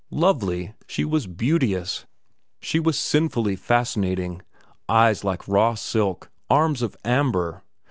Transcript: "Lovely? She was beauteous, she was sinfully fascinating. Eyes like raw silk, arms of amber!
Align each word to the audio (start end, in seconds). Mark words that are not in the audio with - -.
"Lovely? 0.09 0.73
She 0.87 1.05
was 1.05 1.27
beauteous, 1.27 2.07
she 2.59 2.79
was 2.79 2.97
sinfully 2.97 3.55
fascinating. 3.55 4.41
Eyes 4.89 5.23
like 5.23 5.47
raw 5.47 5.75
silk, 5.75 6.31
arms 6.49 6.81
of 6.81 6.97
amber! 7.05 7.61